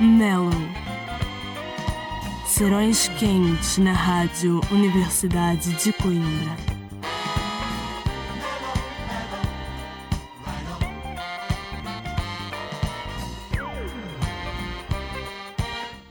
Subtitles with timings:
[0.00, 0.52] Mellow.
[2.46, 6.56] Serões quentes na Rádio Universidade de Coimbra.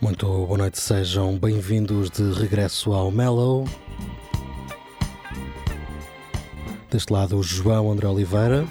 [0.02, 3.66] Muito boa noite, sejam bem-vindos de regresso ao Mellow.
[6.92, 8.68] Deste lado, o João André Oliveira.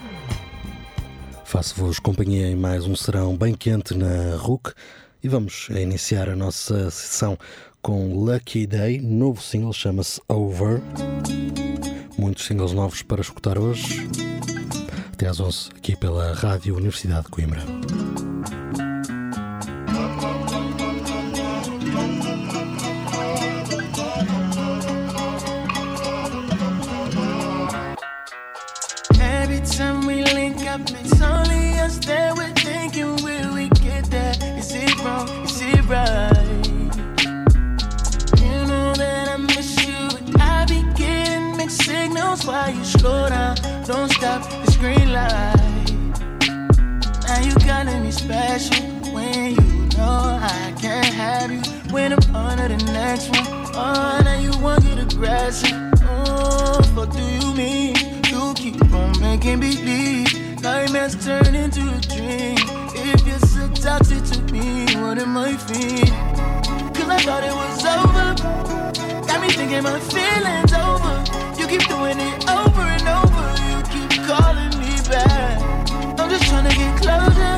[1.46, 4.74] Faço-vos companhia em mais um serão bem quente na RUC
[5.22, 7.38] e vamos iniciar a nossa sessão
[7.82, 10.80] com Lucky Day, novo single chama-se Over.
[12.18, 14.08] Muitos singles novos para escutar hoje,
[15.12, 17.62] até às 11 aqui pela Rádio Universidade de Coimbra.
[57.06, 57.94] What do you mean?
[58.30, 62.56] You keep on making believe nightmares turn into a dream.
[62.94, 66.12] If you're so toxic to me, what am I feeling?
[66.94, 69.26] Cause I thought it was over.
[69.26, 71.14] Got me thinking my feelings over.
[71.60, 73.46] You keep doing it over and over.
[73.70, 75.60] You keep calling me back.
[76.18, 77.55] I'm just trying to get closer.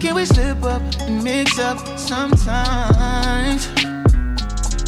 [0.00, 3.68] Can we slip up and mix up sometimes?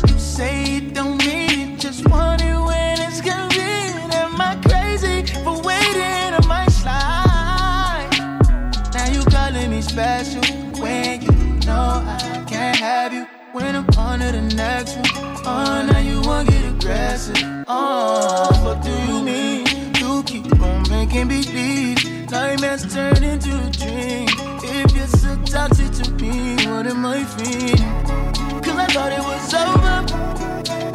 [0.08, 4.14] You say you don't mean it, just want it when it's convenient.
[4.14, 6.32] Am I crazy for waiting?
[6.32, 8.08] I might slide.
[8.94, 10.42] Now you calling me special
[10.80, 11.32] when you
[11.66, 13.26] know I can't have you.
[13.52, 15.06] When I'm on to the next one,
[15.44, 17.36] oh, now you want to get aggressive.
[17.68, 19.66] Oh, what do you mean?
[19.96, 24.31] You keep on making believe nightmares turn into a dream.
[24.74, 27.76] If you're so toxic to me, what am I feeling?
[28.62, 29.96] Cause I thought it was over.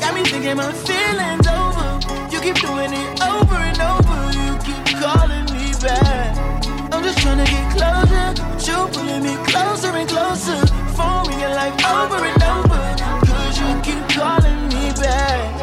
[0.01, 2.01] Got me thinking my feelings over.
[2.33, 4.17] You keep doing it over and over.
[4.33, 6.33] You keep calling me back.
[6.91, 8.33] I'm just trying to get closer.
[8.49, 10.65] But you pulling me closer and closer.
[10.97, 12.81] Phone ringing like over and over.
[13.29, 15.56] Cause you keep calling me back.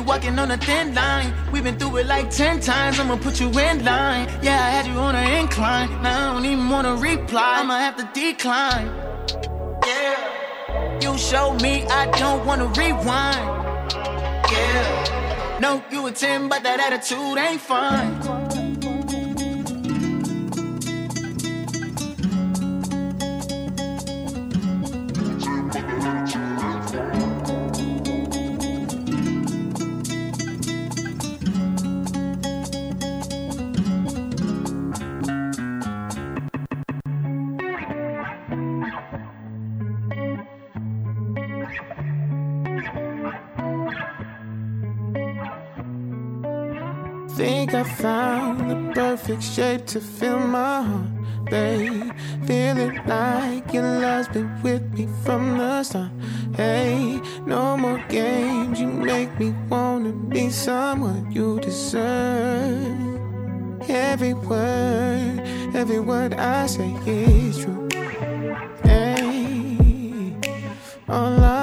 [0.00, 1.32] You walking on a thin line.
[1.52, 2.98] We've been through it like ten times.
[2.98, 4.28] I'ma put you in line.
[4.42, 5.90] Yeah, I had you on an incline.
[6.02, 7.60] Now I don't even wanna reply.
[7.60, 8.88] I'ma have to decline.
[9.86, 11.00] Yeah.
[11.02, 13.44] You showed me I don't wanna rewind.
[14.52, 15.58] Yeah.
[15.60, 18.49] No, you a 10, but that attitude ain't fine.
[48.00, 52.10] Found the perfect shape to fill my heart, babe.
[52.46, 56.10] Feeling like your love's been with me from the start.
[56.56, 58.80] Hey, no more games.
[58.80, 63.20] You make me wanna be someone you deserve.
[63.88, 65.40] Every word,
[65.74, 67.88] every word I say is true.
[68.82, 70.34] Hey,
[71.06, 71.59] all I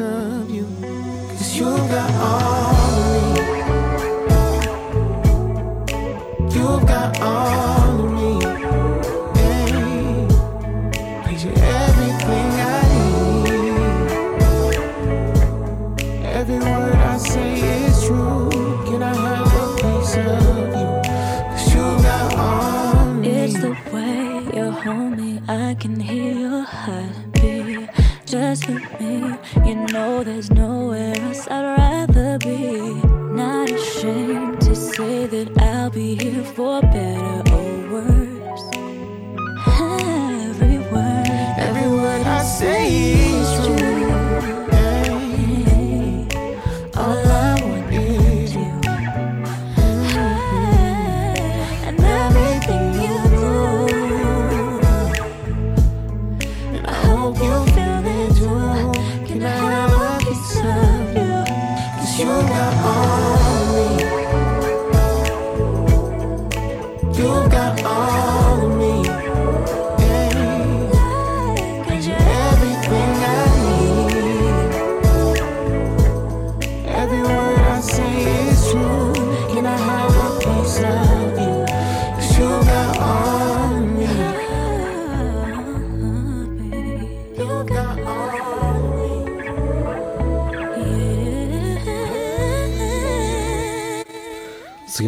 [0.00, 0.66] of you.
[1.28, 3.26] Cause you got all of me.
[6.54, 8.40] You got all of me.
[11.24, 13.68] Cause you're everything I need.
[16.24, 17.52] Every word I say
[17.86, 18.50] is true.
[18.86, 20.24] Can I have a piece of
[20.80, 20.90] you?
[21.50, 23.28] Cause you got all of me.
[23.28, 24.18] It's the way
[24.56, 27.13] you hold me, I can hear your heart
[29.94, 31.73] know there's nowhere else I'd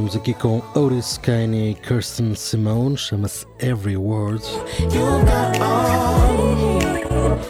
[0.06, 4.41] Estamos aqui com Otis Kane e Kirsten Simone, chama-se Every Word.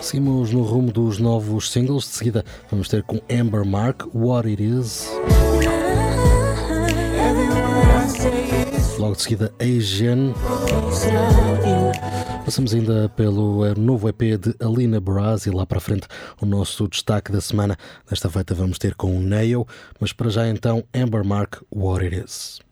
[0.00, 2.04] Seguimos no rumo dos novos singles.
[2.04, 5.06] De seguida, vamos ter com Amber Mark, What It Is.
[8.98, 10.32] Logo de seguida, Asian.
[12.46, 16.06] Passamos ainda pelo eh, novo EP de Alina Braz e lá para frente
[16.40, 17.76] o nosso destaque da semana.
[18.08, 19.66] Desta feita vamos ter com o Nail,
[19.98, 22.65] mas para já então Amber Mark What It Is.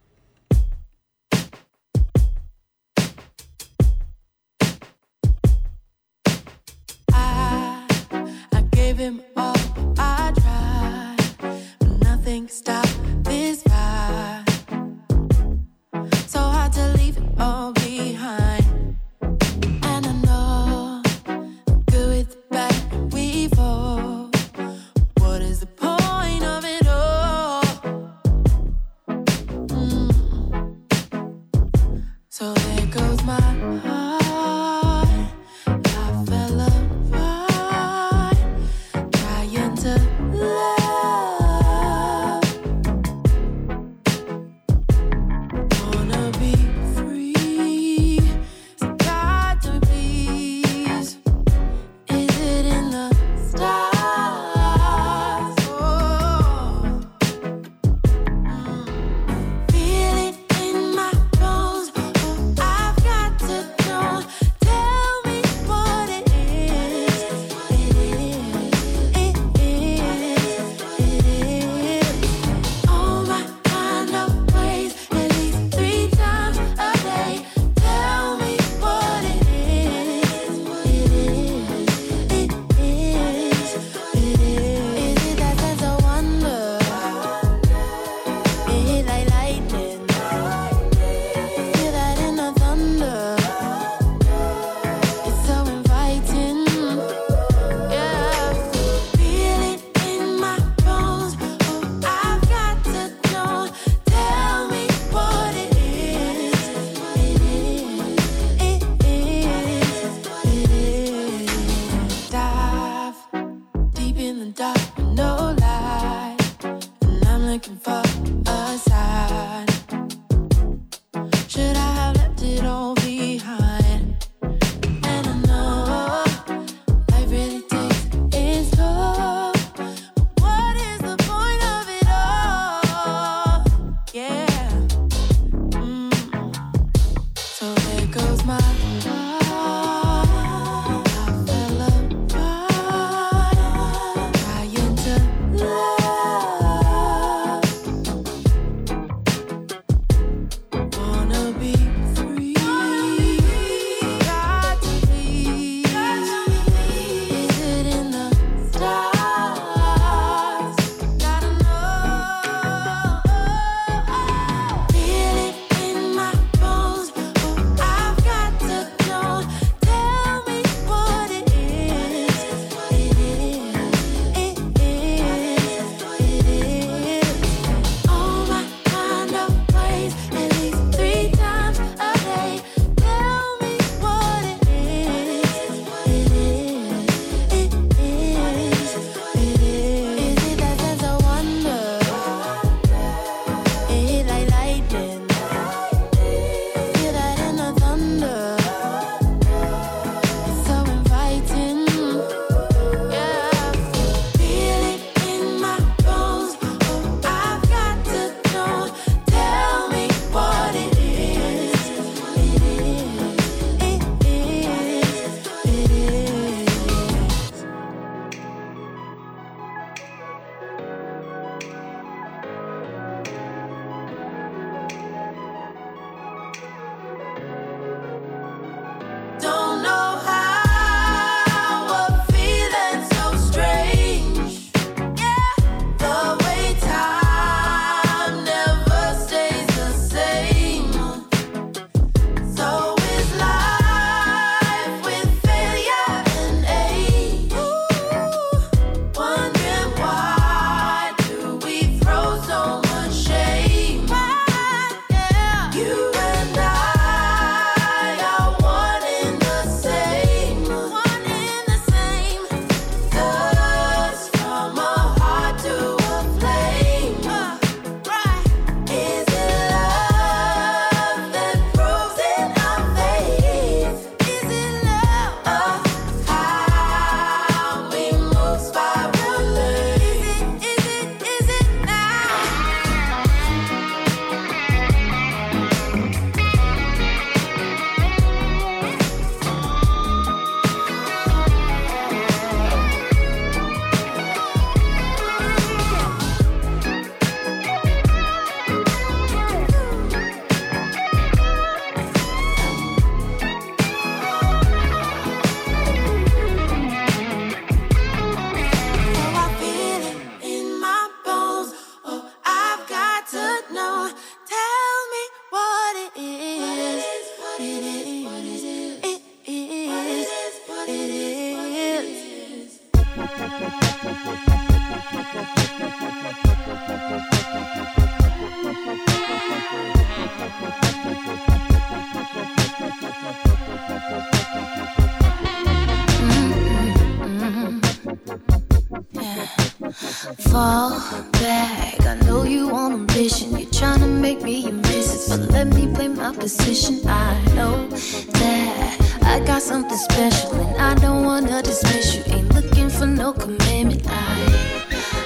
[340.33, 340.99] Fall
[341.33, 342.01] back.
[342.01, 343.57] I know you on a mission.
[343.59, 347.01] You're trying to make me your missus, but let me play my position.
[347.07, 352.23] I know that I got something special, and I don't wanna dismiss you.
[352.35, 354.03] Ain't looking for no commitment.
[354.09, 354.83] I,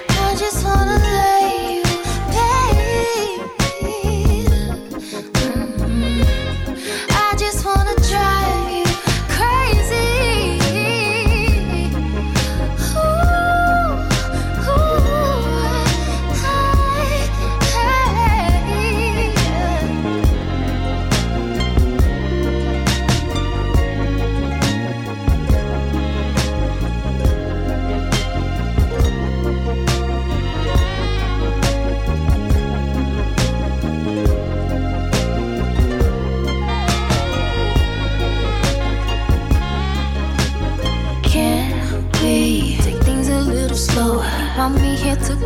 [0.09, 1.38] I just wanna lay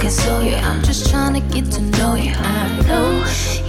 [0.00, 0.54] here to you?
[0.56, 2.32] I'm just trying to get to know you.
[2.34, 3.18] I know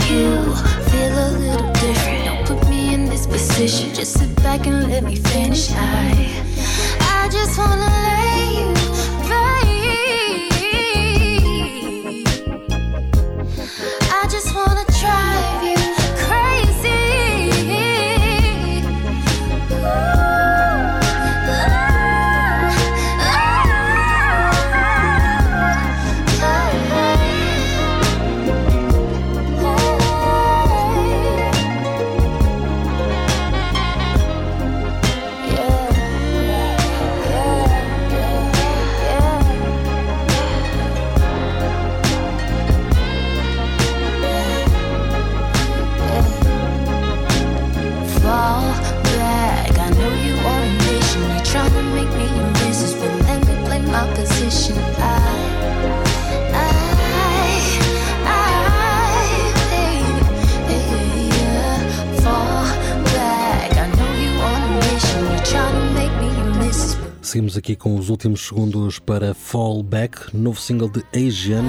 [0.09, 0.55] you
[0.89, 2.25] feel a little different.
[2.25, 3.93] Don't put me in this position.
[3.93, 5.71] Just sit back and let me finish.
[5.71, 6.43] I,
[7.01, 8.12] I just wanna lay
[67.63, 71.63] aqui com os últimos segundos para Fall Back, novo single de Asian,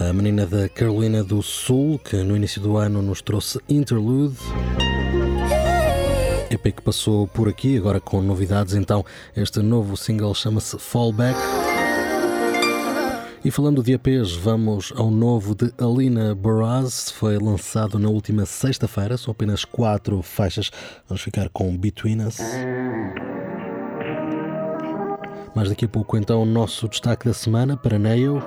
[0.00, 4.36] a menina da Carolina do Sul, que no início do ano nos trouxe Interlude.
[6.50, 8.74] EP que passou por aqui, agora com novidades.
[8.74, 9.06] Então,
[9.36, 11.38] este novo single chama-se Fallback.
[13.44, 17.12] E falando de EPs, vamos ao novo de Alina Baraz.
[17.12, 20.72] Foi lançado na última sexta-feira, são apenas quatro faixas.
[21.08, 22.38] Vamos ficar com Between Us.
[25.54, 28.42] Mas daqui a pouco, então, o nosso destaque da semana para Nail.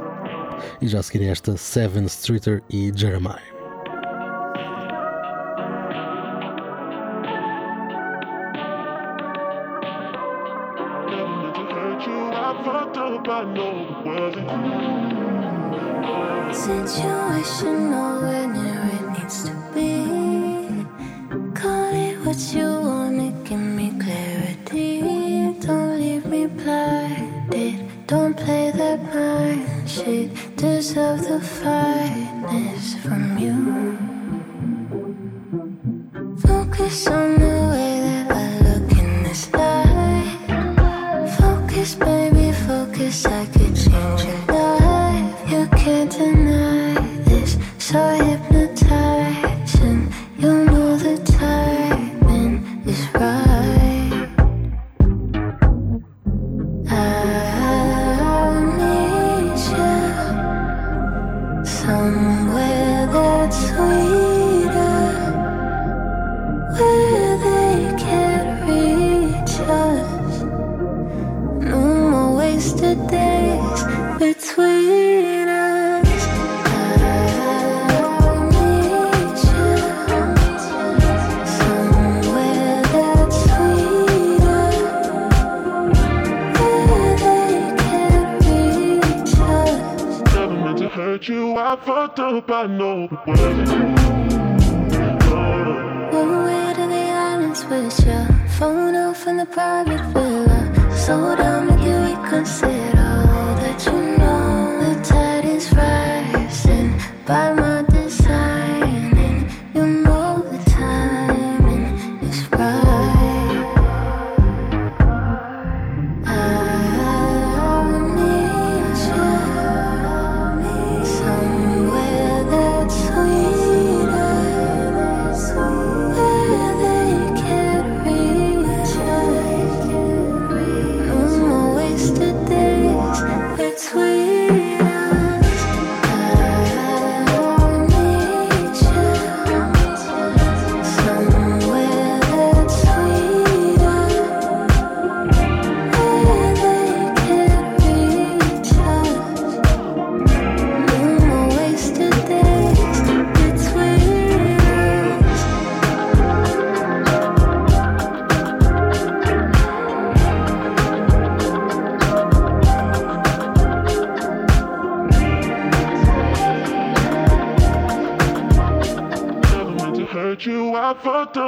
[0.82, 3.56] E já a seguir esta Seven Streeter e Jeremiah.
[16.52, 17.94] Situation
[18.88, 20.86] it needs to be.
[21.54, 23.05] Call it what you wanna
[28.08, 30.30] Don't play that mind shit.
[30.58, 33.98] Deserve the fineness from you.
[36.38, 38.15] Focus on the way that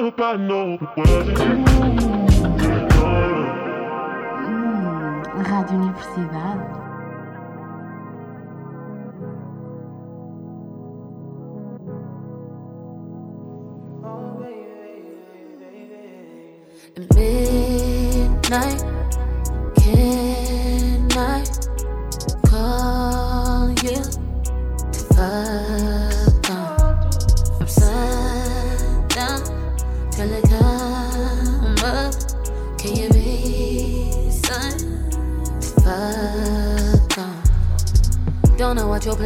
[0.08, 0.78] Everybody know.
[4.46, 6.87] Hum, Rádio Universidade.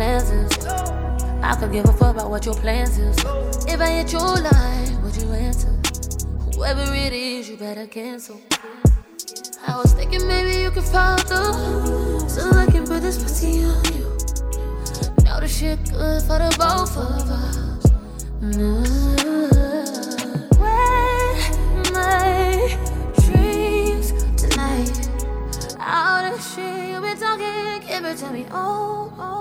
[0.01, 0.65] Plans is.
[1.43, 3.15] I could give a fuck about what your plans is.
[3.67, 5.73] If I hit your line, would you answer?
[6.55, 8.41] Whoever it is, you better cancel.
[9.67, 13.85] I was thinking maybe you could fall through, so I can put this pussy on
[13.93, 14.05] you.
[15.23, 17.85] Know the shit good for the both of us.
[18.41, 18.87] Mm.
[20.61, 21.35] Where
[21.93, 22.53] my
[23.21, 24.07] dreams
[24.41, 24.97] tonight?
[25.79, 29.40] All the shit you been talking, give it to me all, all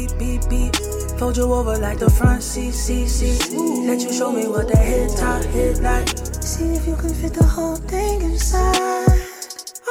[0.00, 0.76] Beep, beep, beep.
[1.18, 3.52] Fold you over like the front seat, seat, seat.
[3.86, 6.08] Let you show me what that head top hit like.
[6.40, 9.10] See if you can fit the whole thing inside.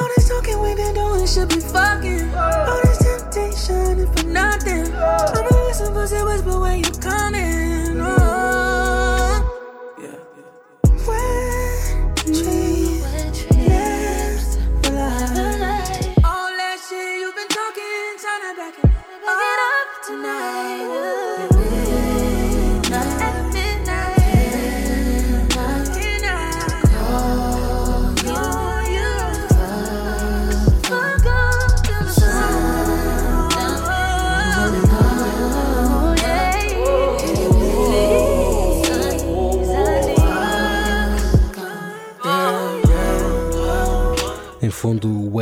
[0.00, 2.34] All this talking we been doing should be fucking.
[2.34, 4.92] All this temptation is for nothing.
[4.92, 8.00] I know it's some pussy whisper when you coming.
[8.00, 8.69] Oh.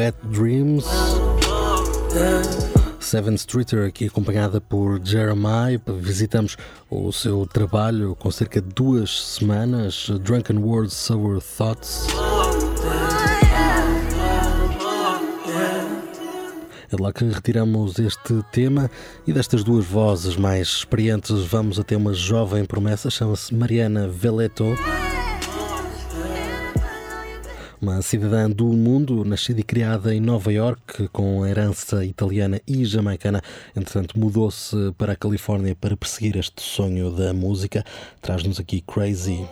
[0.08, 0.86] Wet Dreams.
[2.98, 5.78] Seven Streeter, aqui acompanhada por Jeremiah.
[5.86, 6.56] Visitamos
[6.88, 10.08] o seu trabalho com cerca de duas semanas.
[10.22, 12.06] Drunken Words, Sour Thoughts.
[16.90, 18.90] É de lá que retiramos este tema
[19.26, 24.74] e destas duas vozes mais experientes vamos até uma jovem promessa, chama-se Mariana Veleto.
[27.80, 33.40] Uma cidadã do mundo, nascida e criada em Nova York, com herança italiana e jamaicana,
[33.76, 37.84] entretanto mudou-se para a Califórnia para perseguir este sonho da música.
[38.20, 39.46] Traz-nos aqui Crazy.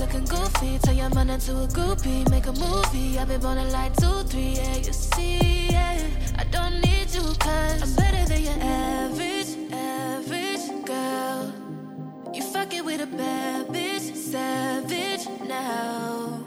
[0.00, 0.78] Looking goofy.
[0.78, 2.28] Turn your man into a groupie.
[2.30, 3.18] Make a movie.
[3.18, 4.76] I've been born like two, three, yeah.
[4.76, 6.00] You see, yeah.
[6.38, 11.52] I don't need you, cause I'm better than your average, average girl.
[12.32, 16.42] You fucking with a bad bitch, savage now.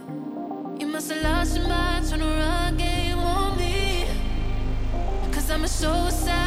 [0.79, 4.05] You must have lost your mind, to run game on me.
[5.31, 6.42] Cause I'm a suicide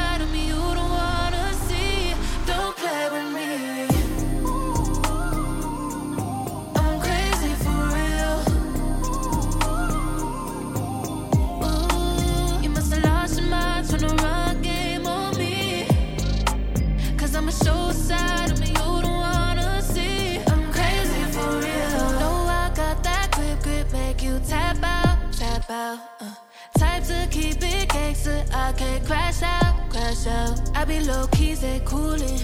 [28.67, 30.59] I can't crash out, crash out.
[30.75, 32.41] I be low key, say coolin',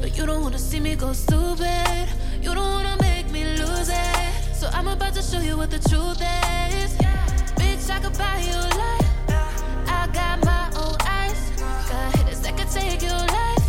[0.00, 2.08] but you don't wanna see me go stupid.
[2.40, 5.78] You don't wanna make me lose it, so I'm about to show you what the
[5.78, 6.96] truth is.
[7.60, 9.10] Bitch, I could buy you life.
[9.86, 11.52] I got my own eyes,
[11.90, 13.66] got hitters that could take your life.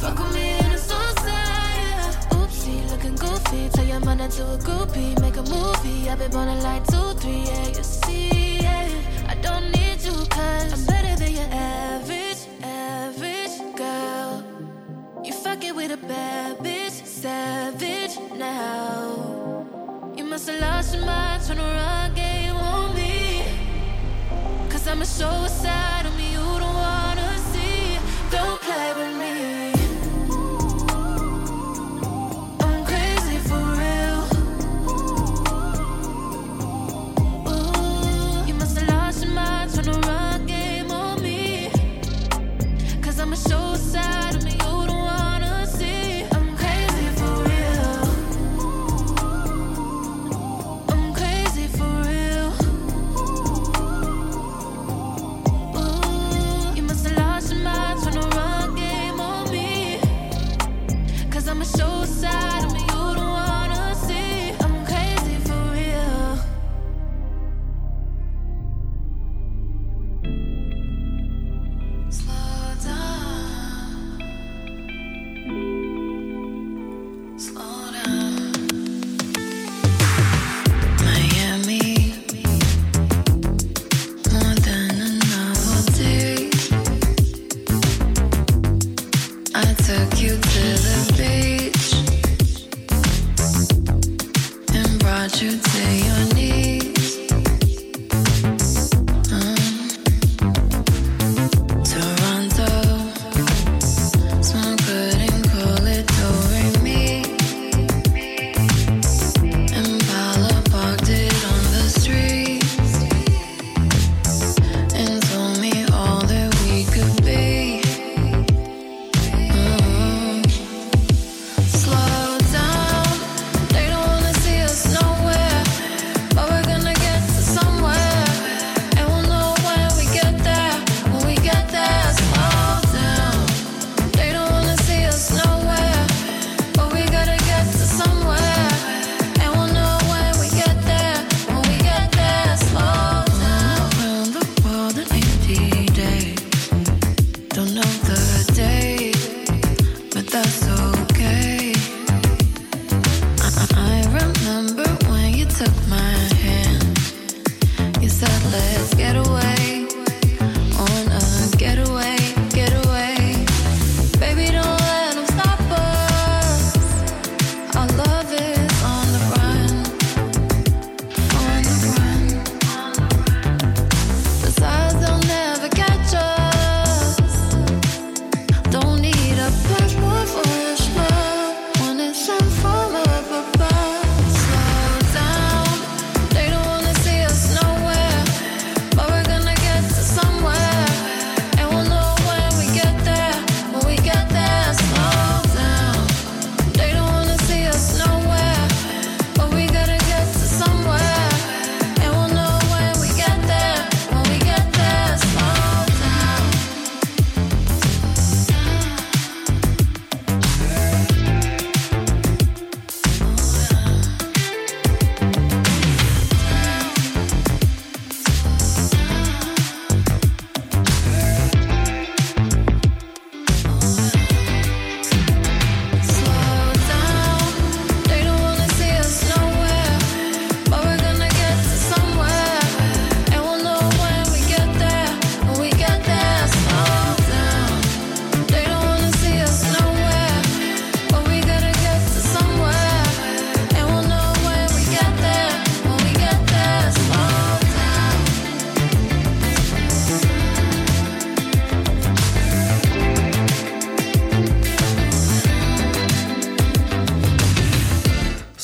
[0.00, 2.16] Fuck with me in a suicide.
[2.30, 3.68] Oopsie, looking goofy.
[3.74, 5.20] Tell your man into a groupie.
[5.20, 6.08] Make a movie.
[6.08, 7.44] I've been born like two, three.
[7.44, 8.60] Yeah, you see.
[8.62, 8.88] Yeah.
[9.28, 10.95] I don't need you, cause I'm
[11.36, 14.44] your average, average girl.
[15.22, 19.64] You fucking with a bad bitch, savage now.
[20.16, 21.42] You must have lost your mind,
[22.14, 22.94] game on
[24.88, 26.15] I'm a.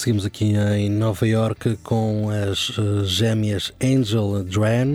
[0.02, 4.94] Seguimos aqui em Nova York com as eh, gêmeas Angel Dran.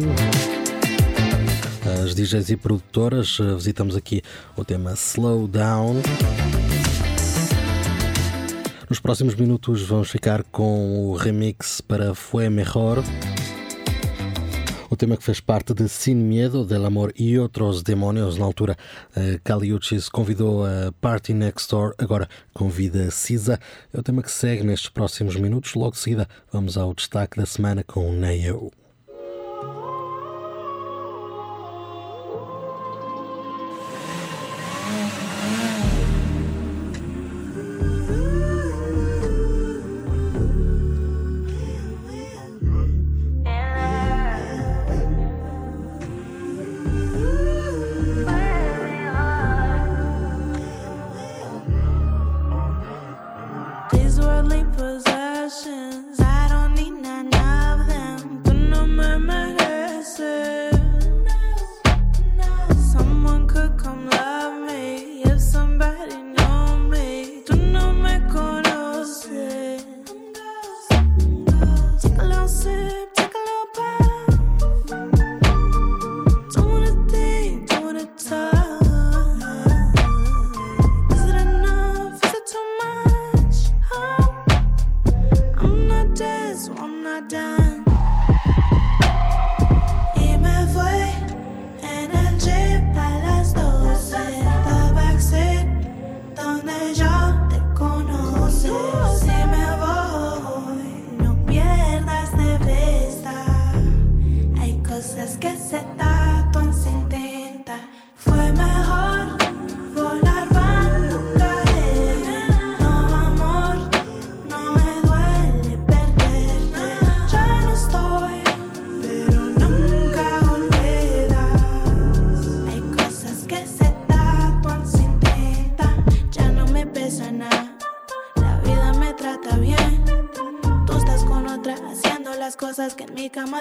[2.04, 4.22] As DJs e produtoras, eh, visitamos aqui
[4.58, 6.02] o tema Slow Down.
[8.90, 13.02] Nos próximos minutos vamos ficar com o remix para Fue Mejor.
[14.98, 18.36] Tema que fez parte de Sin Miedo, Del Amor e Outros Demônios.
[18.38, 18.76] Na altura,
[19.44, 23.60] Caliuchis convidou a Party Next Door, agora convida Cisa.
[23.94, 25.76] É o tema que segue nestes próximos minutos.
[25.76, 28.10] Logo de seguida, vamos ao destaque da semana com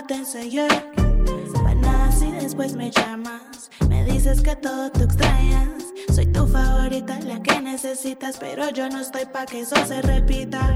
[0.07, 0.69] te enseñé.
[1.65, 3.71] Panas y después me llamas.
[3.89, 5.93] Me dices que todo te extrañas.
[6.15, 10.76] Soy tu favorita, la que necesitas, pero yo no estoy pa' que eso se repita.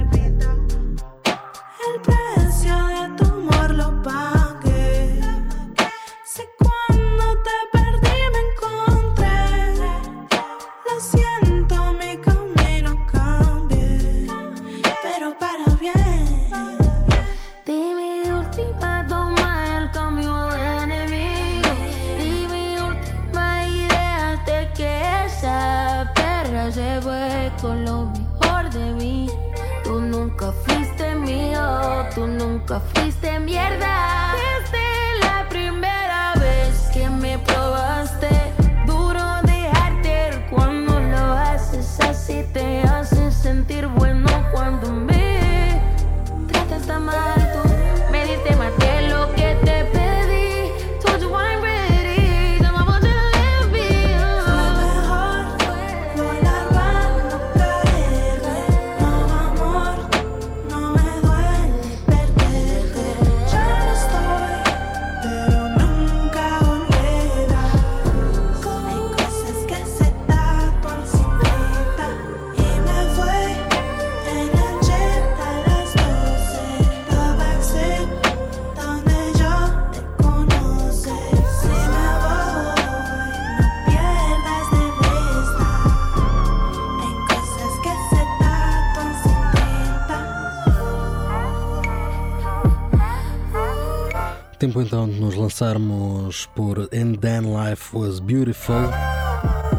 [95.61, 98.77] Lançarmos por And Then Life Was Beautiful.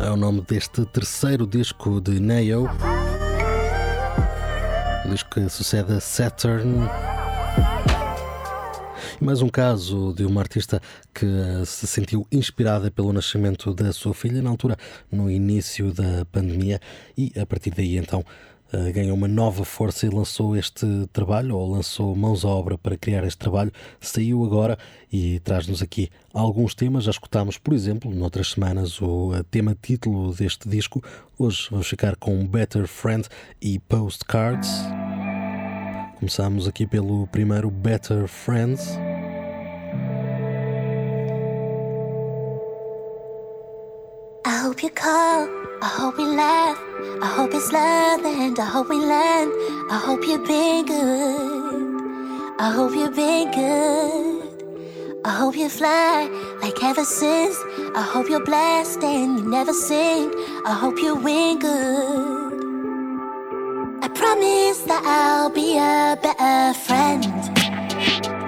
[0.06, 2.68] É o nome deste terceiro disco de Neo.
[5.10, 6.88] Disco que sucede a Saturn.
[9.20, 10.80] Mais um caso de uma artista
[11.16, 11.26] que
[11.66, 14.78] se sentiu inspirada pelo nascimento da sua filha, na altura,
[15.12, 16.80] no início da pandemia,
[17.18, 18.24] e a partir daí então
[18.74, 22.98] eh, ganhou uma nova força e lançou este trabalho, ou lançou mãos à obra para
[22.98, 23.72] criar este trabalho.
[24.00, 24.78] Saiu agora
[25.12, 27.04] e traz-nos aqui alguns temas.
[27.04, 31.04] Já escutámos, por exemplo, noutras semanas, o eh, tema título deste disco.
[31.38, 33.28] Hoje vamos ficar com Better Friend
[33.62, 34.70] e Postcards.
[36.18, 38.98] Começamos aqui pelo primeiro Better Friends.
[44.46, 46.78] I hope you call I hope we laugh.
[47.24, 49.52] I hope it's love and I hope we land.
[49.90, 52.56] I hope you've been good.
[52.60, 55.22] I hope you've been good.
[55.26, 56.30] I hope you fly
[56.62, 57.58] like ever since.
[57.96, 60.32] I hope you're blessed and you never sing.
[60.68, 62.54] I hope you win good.
[64.04, 67.24] I promise that I'll be a better friend.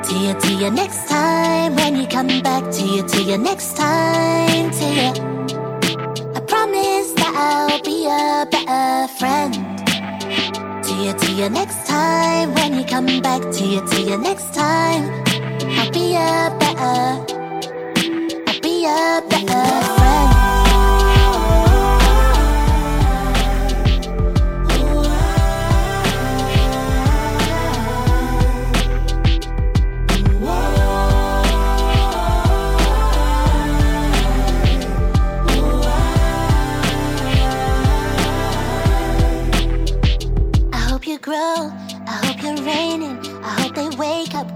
[0.03, 2.71] To you, to you next time when you come back.
[2.71, 4.69] To you, to you next time.
[4.69, 5.42] To you.
[7.45, 9.53] I'll be a better friend.
[10.85, 13.41] To you, to you next time when you come back.
[13.41, 15.03] To you, to you next time.
[15.77, 17.03] I'll be a better,
[18.47, 20.02] I'll be a better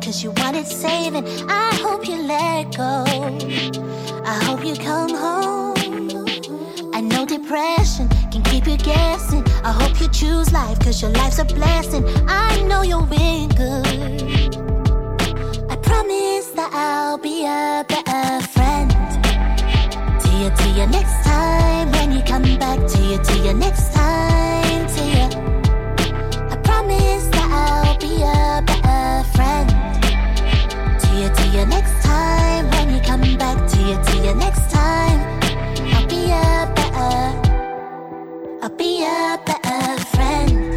[0.08, 1.26] cause you wanted saving.
[1.50, 3.04] I hope you let go.
[4.24, 5.76] I hope you come home.
[6.94, 9.44] I know depression can keep you guessing.
[9.66, 12.06] I hope you choose life cause your life's a blessing.
[12.26, 14.56] I know you'll win good.
[15.70, 18.90] I promise that I'll be a better friend.
[20.22, 22.80] To you, to you next time when you come back.
[22.92, 24.88] To you, to you next time.
[24.88, 25.26] To you.
[26.54, 29.97] I promise that I'll be a better friend.
[31.18, 33.58] You, to you next time when you come back.
[33.72, 35.20] To you, to you next time.
[35.96, 37.18] I'll be a better,
[38.62, 40.77] I'll be a better friend.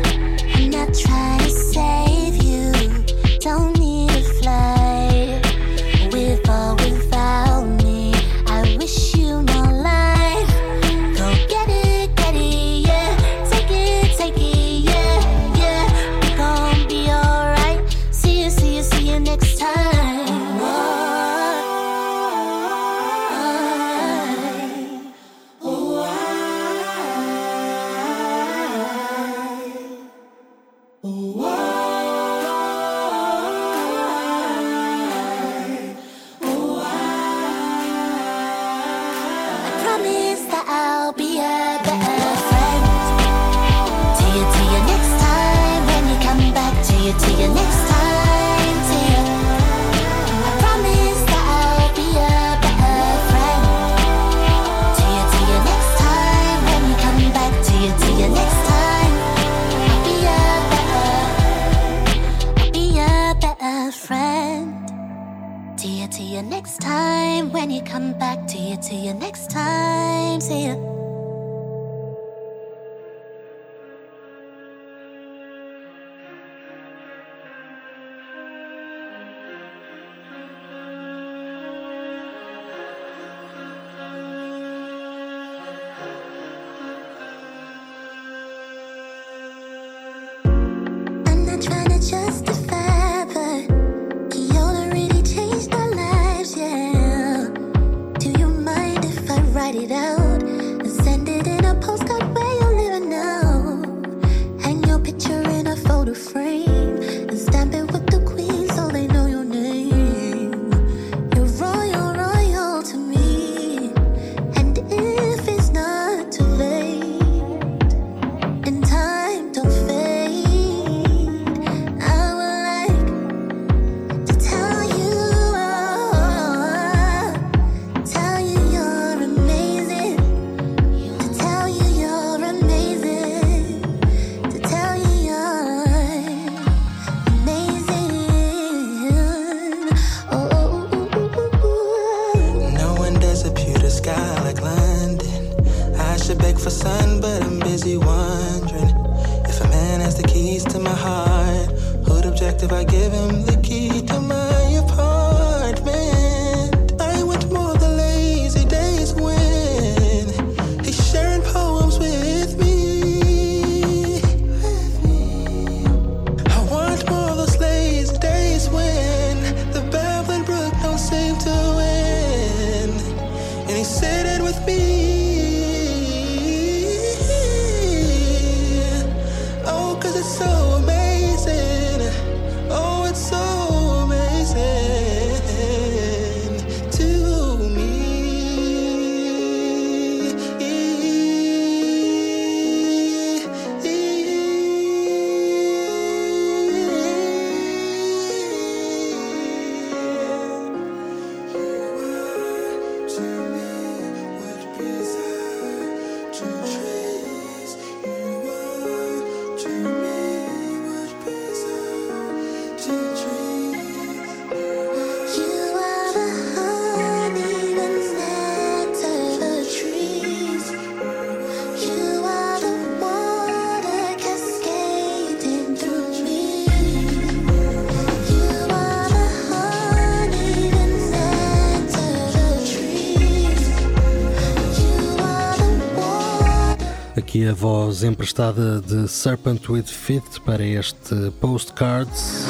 [237.51, 242.45] A voz emprestada de Serpent with Fit para este Postcards.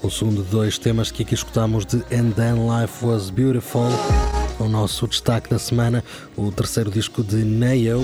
[0.00, 3.88] O segundo de dois temas que aqui escutamos de And Then Life Was Beautiful.
[4.60, 6.04] O nosso destaque da semana,
[6.36, 8.02] o terceiro disco de Neo.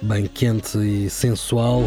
[0.00, 1.82] Bem quente e sensual.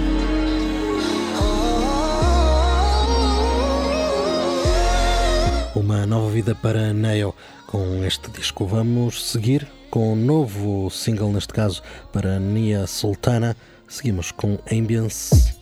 [5.73, 7.33] Uma nova vida para Neo
[7.65, 8.67] com este disco.
[8.67, 11.83] Vamos seguir com um novo single, neste caso
[12.13, 13.55] para Nia Sultana.
[13.89, 15.53] Seguimos com Ambience.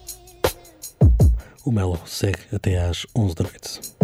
[1.65, 3.98] O Melo segue até às 11 da noite.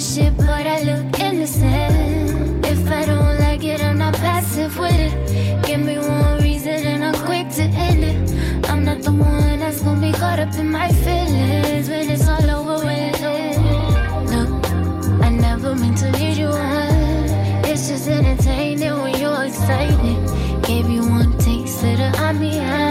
[0.00, 2.66] Savage shit, but I look innocent.
[2.66, 5.66] If I don't like it, I'm not passive with it.
[5.66, 8.68] Give me one reason and I'm quick to end it.
[8.70, 12.50] I'm not the one that's gonna be caught up in my feelings when it's all
[12.50, 13.20] over with.
[14.32, 14.50] Look,
[15.22, 17.64] I never meant to lead you on.
[17.64, 20.18] It's just entertaining when you're excited.
[20.62, 22.87] Gave you one taste of the ambiance,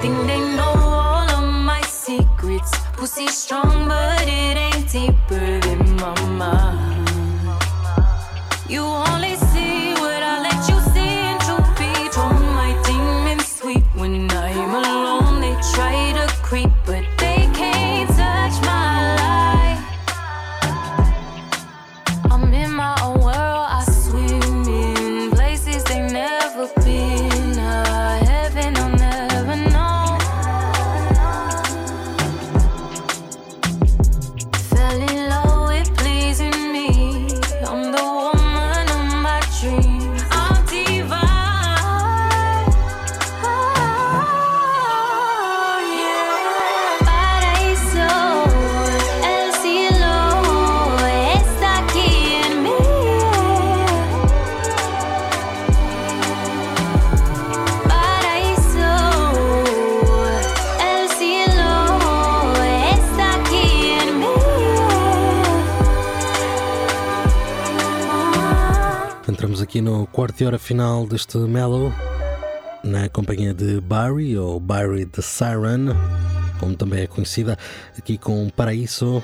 [0.00, 2.72] think they know all of my secrets.
[2.94, 6.54] Pussy strong, but it ain't deeper than mama.
[8.66, 8.82] You
[70.46, 71.92] hora final deste Mellow,
[72.82, 75.88] na companhia de Barry, ou Barry the Siren,
[76.58, 77.58] como também é conhecida,
[77.98, 79.22] aqui com Paraíso.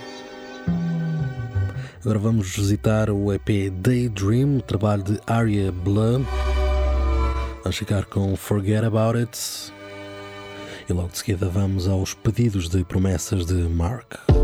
[2.01, 6.21] Agora vamos visitar o EP Daydream, trabalho de Aria Blur.
[7.63, 9.73] Vamos ficar com Forget About It.
[10.89, 14.36] E logo de seguida vamos aos pedidos de promessas de Mark.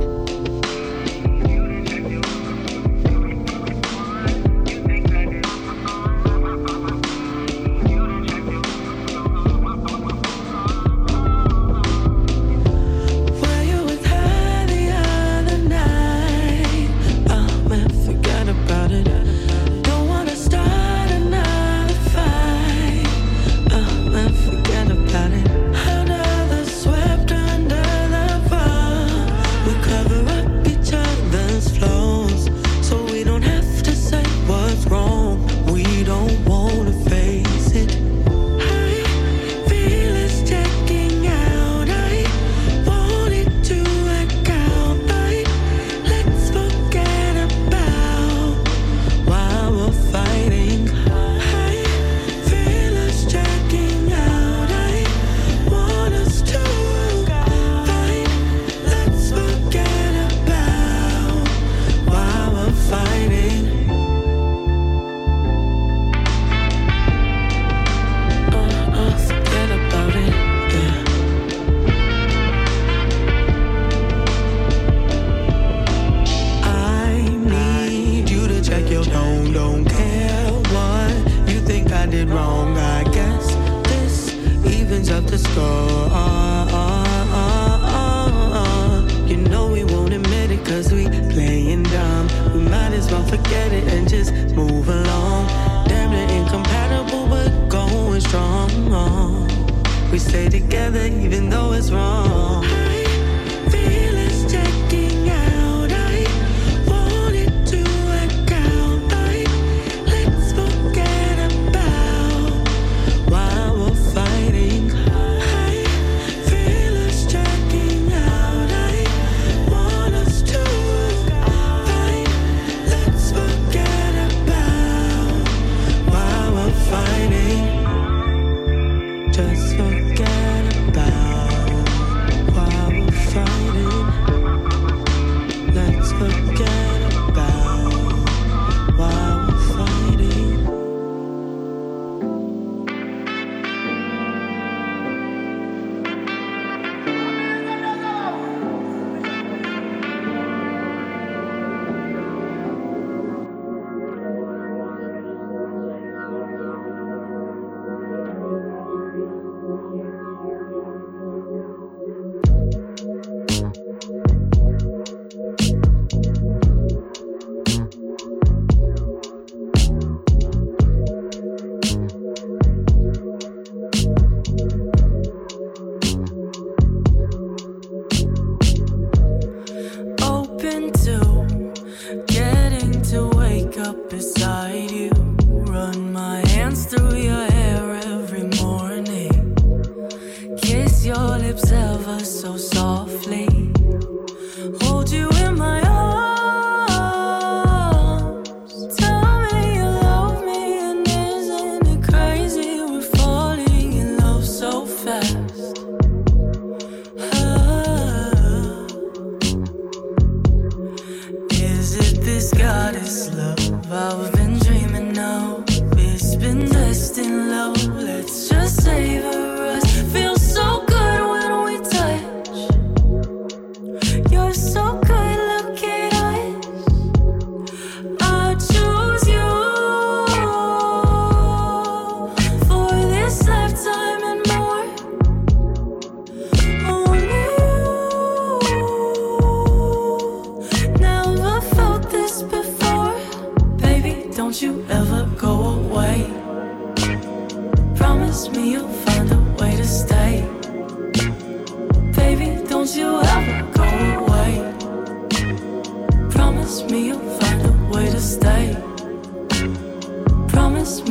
[228.52, 228.91] what you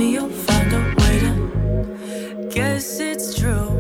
[0.02, 2.50] me, you'll find a way to.
[2.56, 3.72] Guess it's true.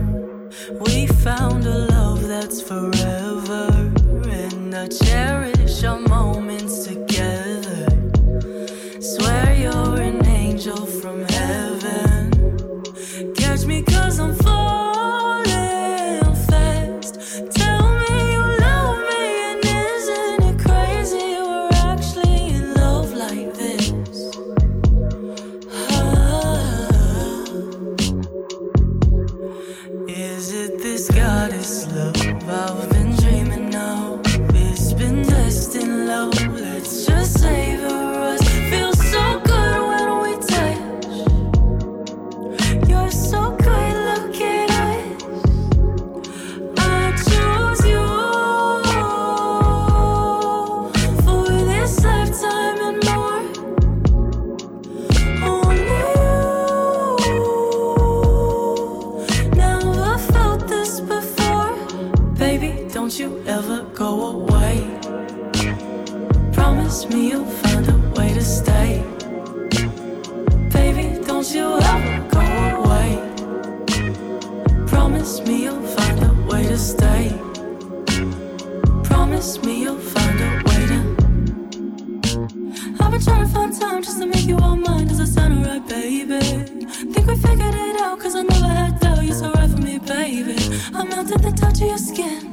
[0.85, 3.10] We found a love that's forever.
[87.13, 89.23] Think we figured it out, cause I never had doubt.
[89.23, 90.55] You're so right for me, baby.
[90.93, 92.50] I melt at the touch of your skin.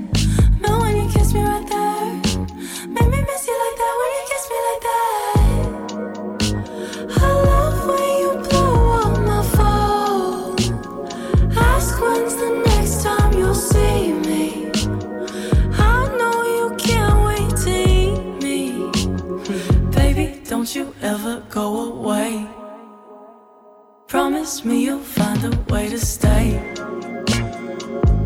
[25.70, 26.60] Way to stay.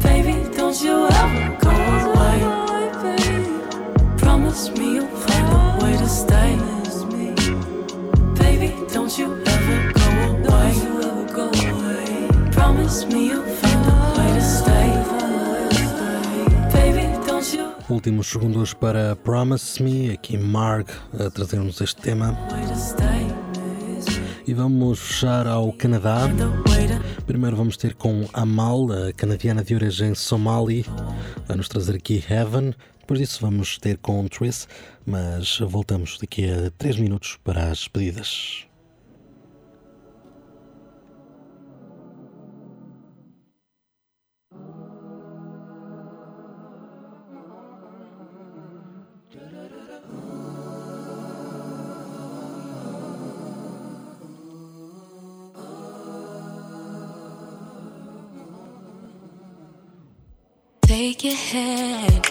[0.01, 2.39] Baby, don't you ever go away.
[4.19, 6.57] Promise me you'll find a way to stay.
[8.35, 10.07] Baby, don't you ever go
[10.41, 10.75] away.
[12.53, 14.89] Promise me you'll find a way to stay.
[16.73, 20.87] Baby, don't you Últimos segundos para Promise Me, aqui Marg
[21.19, 22.31] a trazer-nos este tema.
[22.51, 23.42] way to stay.
[24.45, 26.29] E vamos fechar ao Canadá.
[27.27, 30.85] Primeiro vamos ter com Amal, a canadiana de origem somali,
[31.49, 32.75] a nos trazer aqui Heaven.
[33.01, 34.67] Depois disso vamos ter com Triss,
[35.07, 38.67] mas voltamos daqui a 3 minutos para as pedidas.
[60.95, 62.31] Take your hand,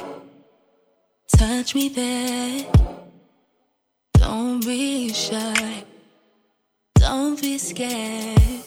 [1.36, 2.68] touch me there.
[4.14, 5.84] Don't be shy,
[6.94, 8.62] don't be scared.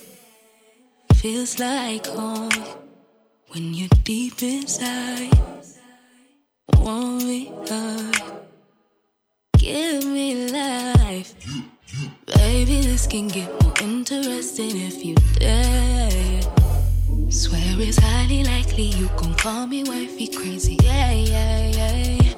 [1.14, 2.50] Feels like home
[3.50, 5.30] when you're deep inside.
[6.76, 8.48] Want me up,
[9.56, 11.36] give me life.
[12.26, 16.53] Baby, this can get more interesting if you dare.
[17.30, 20.76] Swear it's highly likely you gon' call me wifey crazy.
[20.82, 22.34] Yeah, yeah, yeah.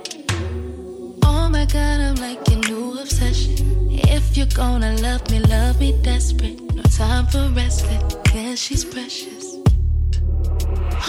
[1.25, 3.89] Oh my god, I'm like your new obsession.
[3.91, 6.61] If you're gonna love me, love me desperate.
[6.75, 8.01] No time for wrestling.
[8.35, 9.57] Yeah, she's precious.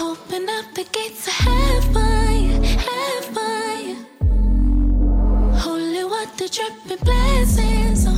[0.00, 4.06] Open up the gates of heaven, heaven.
[5.54, 8.17] Holy water dripping blessings.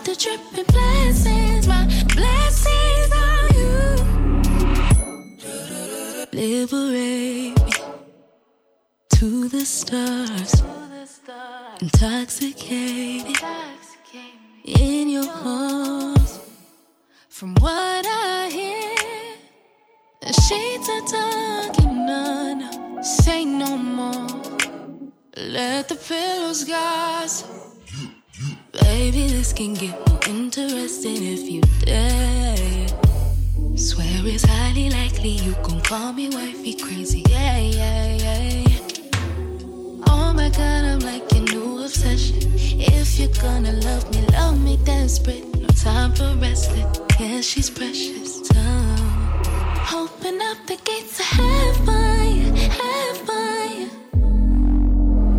[0.00, 1.68] Water dripping blessings.
[1.68, 1.84] My
[2.14, 3.76] blessings on you.
[6.32, 7.72] Liberate me
[9.10, 10.62] to the stars.
[11.82, 13.36] Intoxicated
[14.64, 16.40] in your arms.
[17.28, 19.36] From what I hear,
[20.22, 21.06] the sheets are
[21.74, 23.04] talking none.
[23.04, 24.28] Say no more.
[25.36, 27.44] Let the pillows guys.
[28.82, 32.88] Baby, this can get more interesting if you dare.
[33.76, 37.22] Swear it's highly likely you gon' call me wifey crazy.
[37.28, 38.78] Yeah, yeah, yeah.
[40.06, 42.52] Oh my god, I'm like your new obsession.
[42.56, 45.44] If you're gonna love me, love me desperate.
[45.56, 46.86] No time for wrestling.
[47.18, 48.40] Yeah, she's precious.
[48.48, 49.42] Time.
[49.94, 53.90] Open up the gates of heaven, heaven.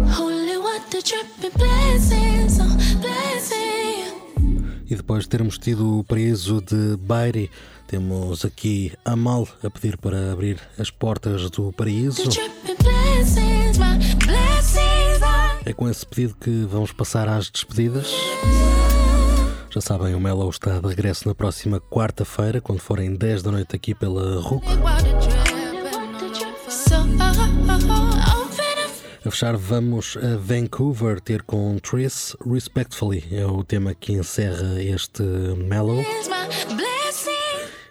[0.10, 2.80] Holy water dripping blessings, oh.
[5.12, 7.51] Depois de termos tido o paraíso de Bairi,
[7.86, 12.30] temos aqui Amal a pedir para abrir as portas do paraíso.
[15.66, 18.09] É com esse pedido que vamos passar às despedidas.
[19.70, 23.76] Já sabem, o Melo está de regresso na próxima quarta-feira, quando forem 10 da noite
[23.76, 24.64] aqui pela RUC.
[29.24, 33.24] A fechar, vamos a Vancouver ter com Tris Respectfully.
[33.32, 36.01] É o tema que encerra este Mellow.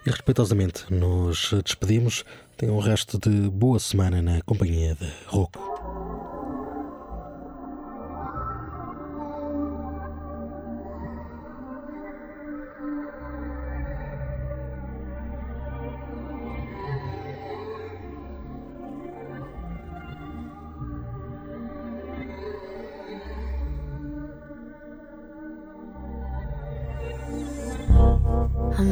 [0.05, 2.25] E respeitosamente nos despedimos.
[2.57, 5.70] Tenham um resto de boa semana na companhia de Rocco.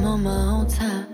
[0.08, 1.06] On my own time.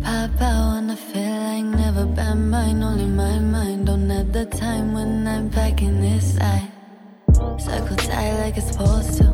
[0.00, 3.86] Pop out when I feel like never been mine, only my mind.
[3.86, 6.70] Don't have the time when I'm back in this side.
[7.58, 9.26] Circle tight like it's supposed to.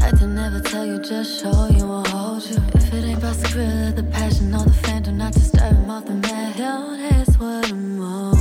[0.00, 2.58] Tight to never tell you, just show you won't hold you.
[2.74, 5.90] If it ain't about the grill the passion or the fan, do not disturb him
[5.90, 6.56] off the mat.
[6.56, 8.33] Don't ask what I'm on.